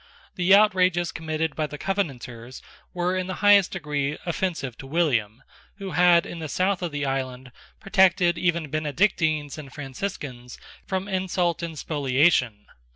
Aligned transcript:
The 0.33 0.55
outrages 0.55 1.11
committed 1.11 1.55
by 1.55 1.67
the 1.67 1.77
Covenanters 1.77 2.63
were 2.91 3.15
in 3.15 3.27
the 3.27 3.35
highest 3.45 3.69
degree 3.73 4.17
offensive 4.25 4.75
to 4.79 4.87
William, 4.87 5.43
who 5.75 5.91
had, 5.91 6.25
in 6.25 6.39
the 6.39 6.49
south 6.49 6.81
of 6.81 6.91
the 6.91 7.05
island, 7.05 7.51
protected 7.79 8.35
even 8.35 8.71
Benedictines 8.71 9.59
and 9.59 9.71
Franciscans 9.71 10.57
from 10.87 11.07
insult 11.07 11.61
and 11.61 11.77
spoliation. 11.77 12.65